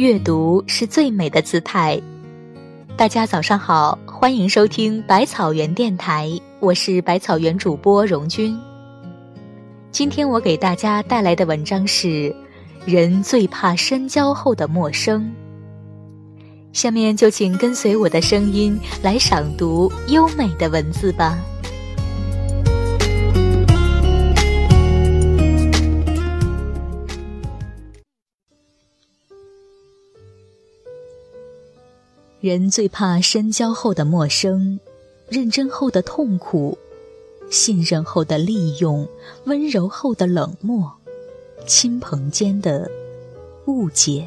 [0.00, 2.00] 阅读是最美的姿态。
[2.96, 8.58] 大家早上好，欢迎收听百草园电台，我是百草园主播荣君。
[9.90, 12.34] 今天我给大家带来的文章是：
[12.86, 15.30] 人最怕深交后的陌生。
[16.72, 21.38] 下面就请跟随我的声音来赏读优美的文字吧。
[32.40, 34.80] 人最怕深交后的陌生，
[35.28, 36.78] 认真后的痛苦，
[37.50, 39.06] 信任后的利用，
[39.44, 40.90] 温柔后的冷漠，
[41.66, 42.90] 亲朋间的
[43.66, 44.26] 误解。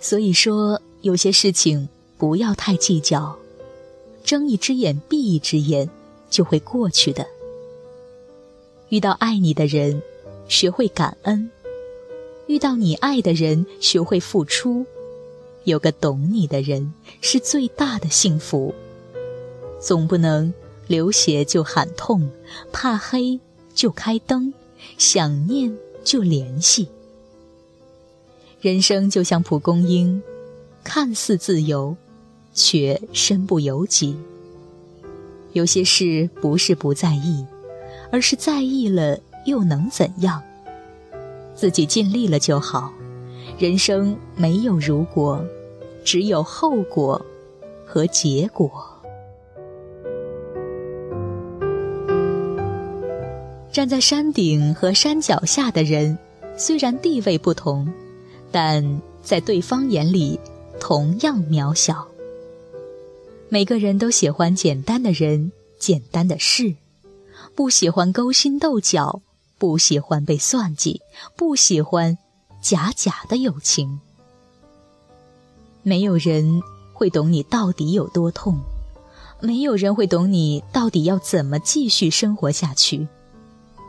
[0.00, 1.88] 所以说，有些事情
[2.18, 3.38] 不要太计较，
[4.24, 5.88] 睁一只眼闭一只眼
[6.28, 7.24] 就会过去的。
[8.88, 10.02] 遇到爱你的人，
[10.48, 11.48] 学会感恩；
[12.48, 14.84] 遇到你爱的人，学会付出。
[15.64, 18.74] 有个懂你的人是最大的幸福。
[19.80, 20.52] 总不能
[20.86, 22.30] 流血就喊痛，
[22.72, 23.38] 怕黑
[23.74, 24.52] 就开灯，
[24.98, 26.88] 想念就联系。
[28.60, 30.22] 人生就像蒲公英，
[30.84, 31.96] 看似自由，
[32.54, 34.16] 却身不由己。
[35.52, 37.44] 有些事不是不在意，
[38.10, 40.42] 而是在意了又能怎样？
[41.54, 42.92] 自己尽力了就好。
[43.58, 45.44] 人生没有如果，
[46.04, 47.24] 只有后果
[47.86, 48.70] 和结果。
[53.70, 56.18] 站在山顶和山脚下的人，
[56.56, 57.90] 虽然地位不同，
[58.50, 60.38] 但在对方眼里
[60.80, 62.06] 同样渺小。
[63.48, 66.74] 每个人都喜欢简单的人、简单的事，
[67.54, 69.22] 不喜欢勾心斗角，
[69.56, 71.00] 不喜欢被算计，
[71.36, 72.18] 不喜欢。
[72.62, 74.00] 假假的友情，
[75.82, 78.60] 没有人会懂你到底有多痛，
[79.40, 83.08] 没有人会懂你到底要怎么继续生活下去，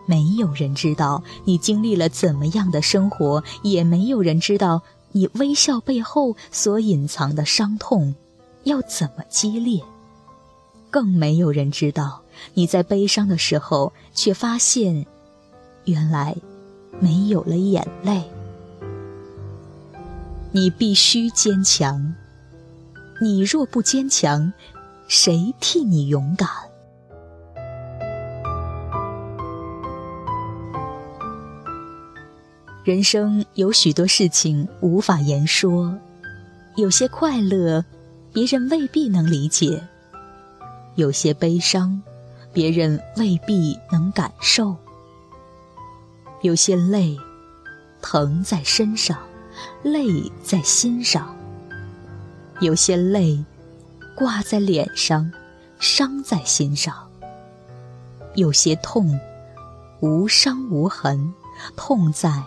[0.07, 4.81] 没有人知道你经历了怎么样的生活，也没有人知道
[5.11, 8.15] 你微笑背后所隐藏的伤痛。
[8.63, 9.83] 要怎么激烈，
[10.89, 12.21] 更没有人知道
[12.55, 15.05] 你在悲伤的时候，却发现，
[15.85, 16.35] 原来
[16.99, 18.23] 没有了眼泪。
[20.55, 22.13] 你必须坚强，
[23.19, 24.53] 你若不坚强，
[25.07, 26.47] 谁替你勇敢？
[32.83, 35.97] 人生有许多事情无法言说，
[36.75, 37.83] 有些快乐，
[38.31, 39.81] 别人未必能理解；
[40.93, 41.99] 有些悲伤，
[42.53, 44.75] 别人未必能感受；
[46.43, 47.17] 有些泪，
[48.03, 49.17] 疼在身上。
[49.83, 51.35] 泪在心上，
[52.59, 53.43] 有些泪
[54.15, 55.31] 挂在脸上，
[55.79, 56.93] 伤在心上；
[58.35, 59.19] 有些痛
[59.99, 61.33] 无伤无痕，
[61.75, 62.43] 痛在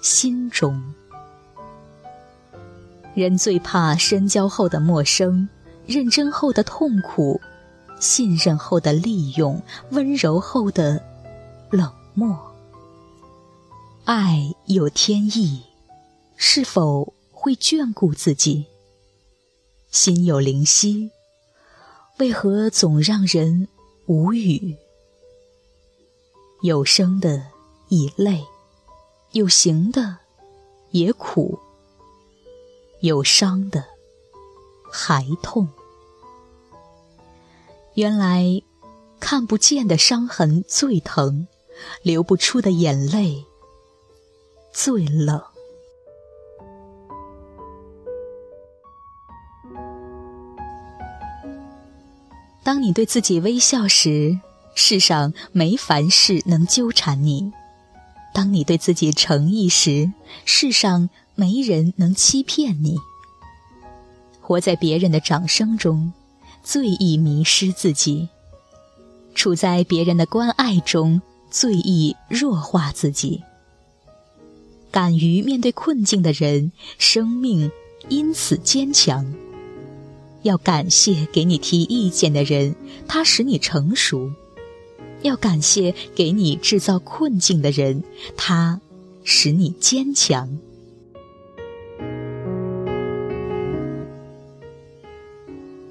[0.00, 0.82] 心中。
[3.14, 5.48] 人最怕深交后的陌生，
[5.86, 7.40] 认真后的痛苦，
[8.00, 11.00] 信任后的利用，温柔后的
[11.70, 12.36] 冷漠。
[14.04, 15.62] 爱有天意。
[16.36, 18.66] 是否会眷顾自己？
[19.90, 21.10] 心有灵犀，
[22.18, 23.68] 为何总让人
[24.06, 24.76] 无语？
[26.62, 27.46] 有生的
[27.88, 28.44] 已累，
[29.32, 30.18] 有形的
[30.90, 31.58] 也苦，
[33.00, 33.84] 有伤的
[34.90, 35.68] 还痛。
[37.94, 38.62] 原来
[39.20, 41.46] 看不见的伤痕最疼，
[42.02, 43.44] 流不出的眼泪
[44.72, 45.40] 最冷。
[52.64, 54.40] 当你对自己微笑时，
[54.74, 57.52] 世上没凡事能纠缠你；
[58.32, 60.10] 当你对自己诚意时，
[60.46, 62.98] 世上没人能欺骗你。
[64.40, 66.12] 活在别人的掌声中，
[66.62, 68.28] 最易迷失自己；
[69.34, 73.42] 处在别人的关爱中，最易弱化自己。
[74.90, 77.70] 敢于面对困境的人，生命
[78.08, 79.34] 因此坚强。
[80.44, 82.74] 要感谢给你提意见的人，
[83.08, 84.30] 他使你成熟；
[85.22, 88.04] 要感谢给你制造困境的人，
[88.36, 88.78] 他
[89.24, 90.58] 使你坚强。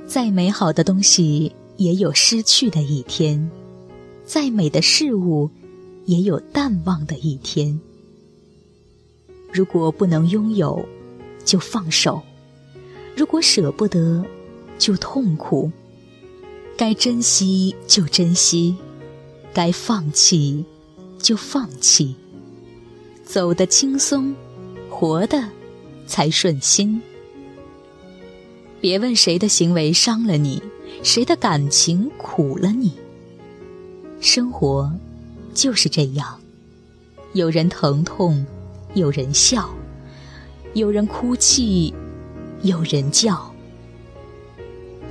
[0.06, 3.50] 再美好的东西也有失去的一天，
[4.24, 5.50] 再美的事物
[6.06, 7.80] 也有淡忘的一天。
[9.52, 10.88] 如果不能拥有，
[11.44, 12.22] 就放手；
[13.16, 14.24] 如果舍不得，
[14.78, 15.72] 就痛苦。
[16.76, 18.76] 该珍惜就珍惜，
[19.54, 20.66] 该放弃
[21.20, 22.16] 就放弃。
[23.24, 24.36] 走得轻松，
[24.90, 25.48] 活的
[26.08, 27.02] 才顺心。
[28.82, 30.62] 别问谁的行为伤了你，
[31.04, 32.92] 谁的感情苦了你。
[34.20, 34.92] 生活
[35.54, 36.40] 就是这样，
[37.34, 38.46] 有人疼痛，
[38.96, 39.70] 有人笑，
[40.74, 41.94] 有人哭泣，
[42.64, 43.53] 有人叫。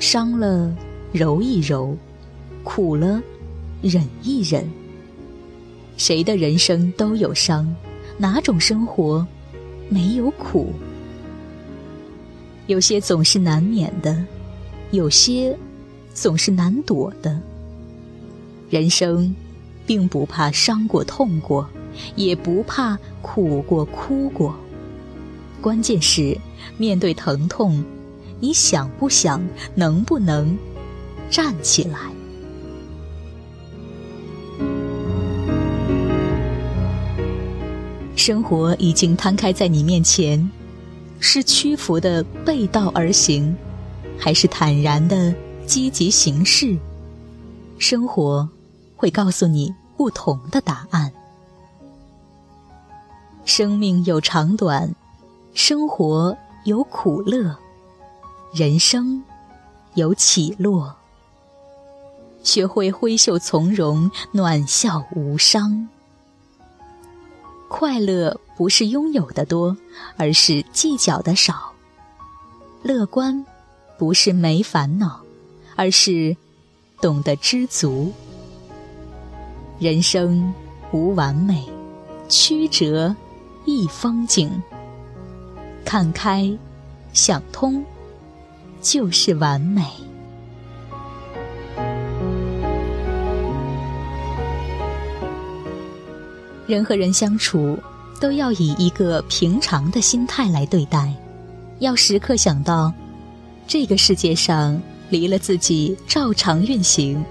[0.02, 0.74] 伤了
[1.12, 1.96] 揉一揉，
[2.64, 3.22] 苦了
[3.80, 4.68] 忍一忍。
[5.96, 7.72] 谁的人生都有伤，
[8.18, 9.24] 哪种生活
[9.88, 10.72] 没有苦？
[12.66, 14.24] 有些总是难免的，
[14.90, 15.56] 有些
[16.12, 17.40] 总是难躲的。
[18.70, 19.32] 人生
[19.86, 21.70] 并不怕伤过、痛过，
[22.16, 24.52] 也不怕苦过、哭过。
[25.60, 26.36] 关键是
[26.76, 27.84] 面对疼痛，
[28.42, 29.40] 你想不想、
[29.76, 30.58] 能不能
[31.30, 32.12] 站起来？
[38.16, 40.50] 生活已经摊开在你面前。
[41.20, 43.56] 是屈服的背道而行，
[44.18, 45.32] 还是坦然的
[45.64, 46.76] 积极行事？
[47.78, 48.48] 生活
[48.96, 51.12] 会告诉你不同的答案。
[53.44, 54.92] 生命有长短，
[55.54, 57.56] 生活有苦乐，
[58.52, 59.24] 人生
[59.94, 60.94] 有起落。
[62.42, 65.88] 学会挥袖从容，暖笑无伤。
[67.68, 69.74] 快乐不是拥有的多，
[70.18, 71.54] 而是计较的少；
[72.82, 73.46] 乐观
[73.96, 75.22] 不是没烦恼，
[75.74, 76.36] 而是
[77.00, 78.12] 懂得知足。
[79.78, 80.52] 人生
[80.92, 81.66] 无完美，
[82.28, 83.16] 曲折
[83.64, 84.62] 亦风景。
[85.86, 86.52] 看开，
[87.14, 87.82] 想通，
[88.82, 89.82] 就是完美。
[96.66, 97.78] 人和人相处，
[98.20, 101.12] 都要以一个平常的心态来对待，
[101.80, 102.92] 要时刻想到，
[103.66, 104.80] 这个世界上
[105.10, 107.22] 离了自己照常运行，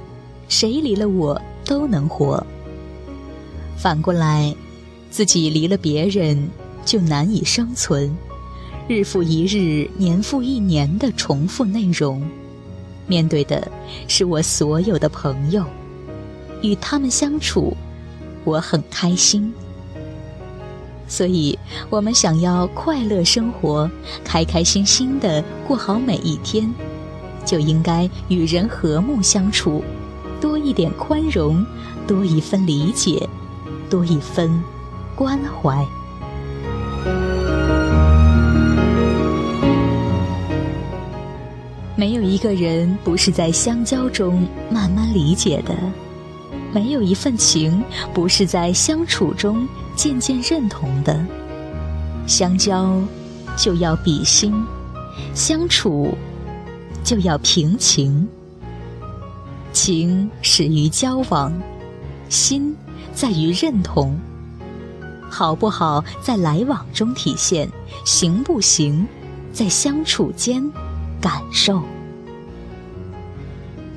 [0.47, 2.45] 谁离了我都能活。
[3.77, 4.55] 反过来，
[5.09, 6.49] 自己离了别人
[6.85, 8.15] 就难以生存，
[8.87, 12.21] 日复一日，年复一年的重复内容，
[13.07, 13.71] 面对的
[14.07, 15.63] 是我所有的朋友，
[16.61, 17.75] 与他们相处。
[18.43, 19.53] 我很开心，
[21.07, 21.57] 所以
[21.91, 23.89] 我们想要快乐生活，
[24.23, 26.73] 开开心心的过好每一天，
[27.45, 29.83] 就应该与人和睦相处，
[30.41, 31.63] 多一点宽容，
[32.07, 33.29] 多一分理解，
[33.91, 34.61] 多一分
[35.15, 35.85] 关怀。
[42.01, 45.75] 没有一个人不是在相交中慢慢理解的。
[46.73, 51.23] 没有一份情不是在相处中渐渐认同的。
[52.25, 52.99] 相交
[53.55, 54.51] 就要比心，
[55.35, 56.17] 相处
[57.03, 58.27] 就要平情。
[59.71, 61.53] 情始于交往，
[62.29, 62.75] 心
[63.13, 64.19] 在于认同。
[65.29, 67.69] 好不好在来往中体现，
[68.03, 69.07] 行不行
[69.53, 70.67] 在相处间
[71.21, 71.81] 感受。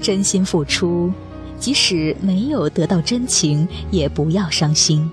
[0.01, 1.11] 真心付出。
[1.57, 5.11] 即使没有得到真情，也不要伤心。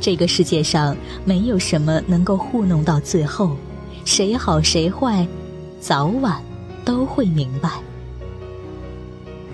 [0.00, 3.56] 这个世界上没有什么能够糊弄到最后，
[4.04, 5.26] 谁好谁坏，
[5.80, 6.40] 早晚
[6.84, 7.68] 都会明白。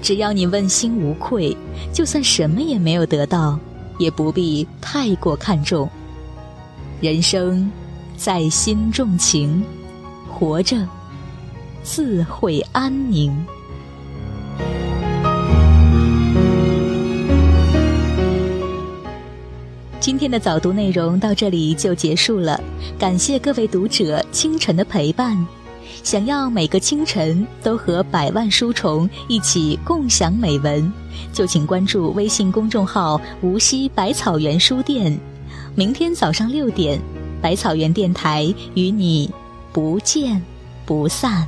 [0.02, 1.56] 只要你问心无愧，
[1.94, 3.58] 就算什么也没有得到，
[3.96, 5.88] 也不必太过看重。
[7.00, 7.72] 人生
[8.18, 9.64] 在心重情，
[10.28, 10.86] 活着
[11.87, 13.33] 自会安宁。
[20.00, 22.61] 今天的早读内容到这里就结束了，
[22.99, 25.47] 感谢各位读者清晨的陪伴。
[26.02, 30.93] 想要每个清晨都和百万书虫一起共享美文，
[31.33, 35.16] 就请关注微信公众号“无锡百草园书店”。
[35.76, 37.00] 明天早上六点，
[37.40, 39.31] 百草园电台与你
[39.73, 40.43] 不见
[40.85, 41.47] 不散。